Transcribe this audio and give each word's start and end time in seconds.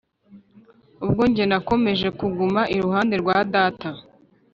ubwo 1.05 1.21
njye 1.29 1.43
nakomeje 1.51 2.07
kuguma 2.19 2.61
iruhande 2.75 3.15
rwa 3.21 3.37
data, 3.53 3.89